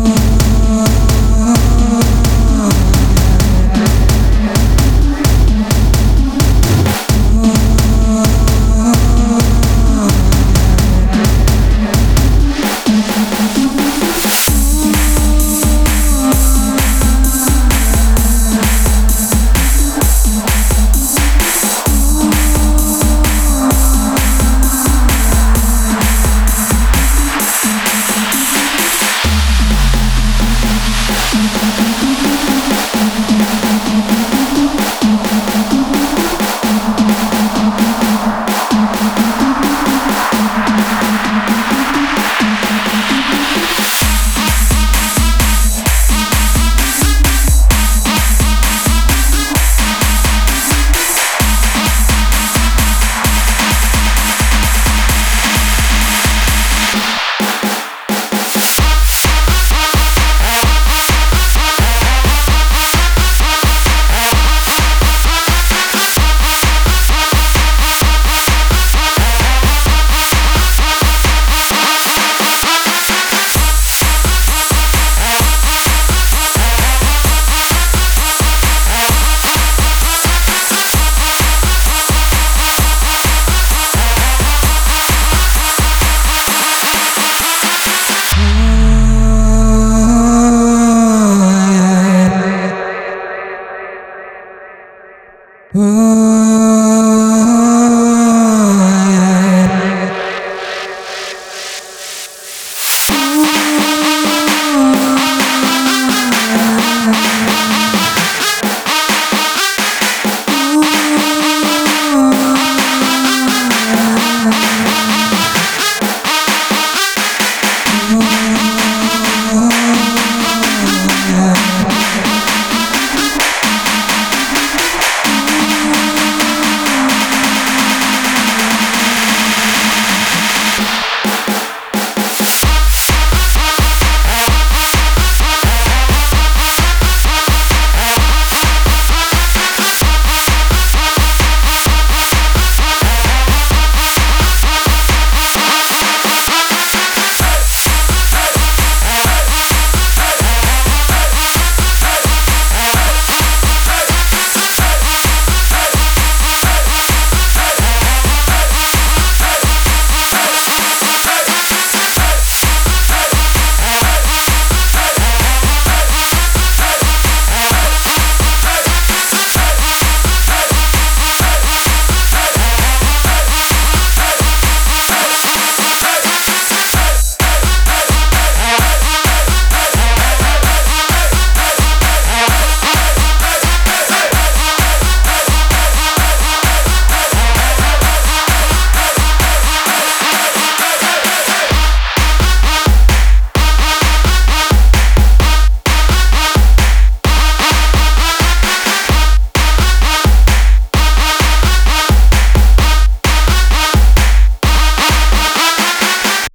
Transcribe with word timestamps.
Oh 0.00 0.37